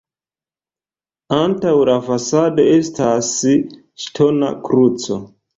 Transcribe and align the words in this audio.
Antaŭ 1.37 1.73
la 1.91 1.99
fasado 2.09 2.67
estas 2.79 3.31
ŝtona 4.07 4.53
kruco. 4.69 5.25